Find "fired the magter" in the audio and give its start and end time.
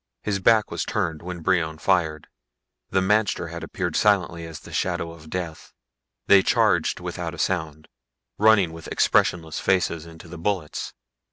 1.77-3.51